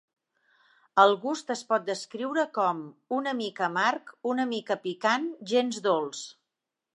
El 1.01 1.11
gust 1.25 1.51
es 1.55 1.61
pot 1.73 1.85
descriure 1.89 2.45
com 2.55 2.79
"una 3.19 3.35
mica 3.43 3.67
amarg, 3.69 4.11
una 4.33 4.47
mica 4.55 4.79
picant, 4.87 5.29
gens 5.53 5.81
dolç". 5.91 6.25